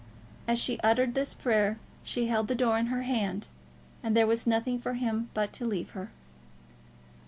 As 0.47 0.57
she 0.57 0.79
uttered 0.79 1.13
this 1.13 1.35
prayer 1.35 1.77
she 2.03 2.25
held 2.25 2.47
the 2.47 2.55
door 2.55 2.75
in 2.79 2.87
her 2.87 3.03
hand, 3.03 3.49
and 4.01 4.17
there 4.17 4.25
was 4.25 4.47
nothing 4.47 4.79
for 4.79 4.93
him 4.95 5.29
but 5.35 5.53
to 5.53 5.63
leave 5.63 5.91
her. 5.91 6.09